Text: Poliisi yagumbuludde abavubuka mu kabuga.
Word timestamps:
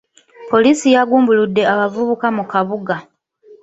Poliisi 0.49 0.87
yagumbuludde 0.95 1.61
abavubuka 1.73 2.27
mu 2.37 2.43
kabuga. 2.51 2.95